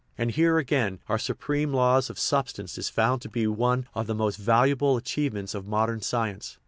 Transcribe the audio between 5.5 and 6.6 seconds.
of modern science.